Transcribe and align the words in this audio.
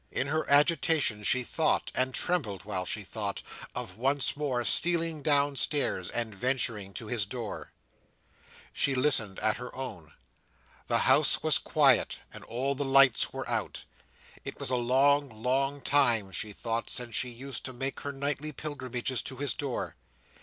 In 0.11 0.25
her 0.25 0.49
agitation 0.49 1.21
she 1.21 1.43
thought, 1.43 1.91
and 1.93 2.11
trembled 2.11 2.63
while 2.65 2.85
she 2.85 3.03
thought, 3.03 3.43
of 3.75 3.97
once 3.99 4.35
more 4.35 4.65
stealing 4.65 5.21
downstairs, 5.21 6.09
and 6.09 6.33
venturing 6.33 6.91
to 6.95 7.05
his 7.05 7.27
door. 7.27 7.71
She 8.73 8.95
listened 8.95 9.37
at 9.41 9.57
her 9.57 9.71
own. 9.75 10.13
The 10.87 11.01
house 11.05 11.43
was 11.43 11.59
quiet, 11.59 12.17
and 12.33 12.43
all 12.45 12.73
the 12.73 12.83
lights 12.83 13.31
were 13.31 13.47
out. 13.47 13.83
It 14.43 14.59
was 14.59 14.71
a 14.71 14.75
long, 14.75 15.29
long 15.43 15.81
time, 15.81 16.31
she 16.31 16.51
thought, 16.51 16.89
since 16.89 17.13
she 17.13 17.29
used 17.29 17.63
to 17.65 17.71
make 17.73 17.99
her 17.99 18.11
nightly 18.11 18.51
pilgrimages 18.51 19.21
to 19.21 19.35
his 19.37 19.53
door! 19.53 19.95